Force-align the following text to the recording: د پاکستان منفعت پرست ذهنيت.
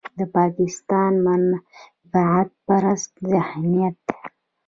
د 0.17 0.19
پاکستان 0.37 1.11
منفعت 1.25 2.49
پرست 2.65 3.11
ذهنيت. 3.31 4.03